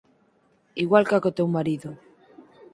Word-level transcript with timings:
igual 0.83 1.03
ca 1.09 1.21
co 1.23 1.35
teu 1.37 1.47
marido. 1.55 1.89